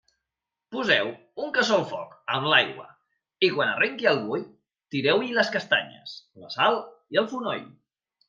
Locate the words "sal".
6.57-6.81